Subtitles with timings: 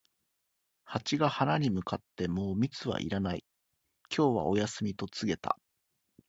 [0.83, 3.45] ハチが花に向かって、「もう蜜はいらない、
[4.09, 5.59] 今日はお休み」と告げた。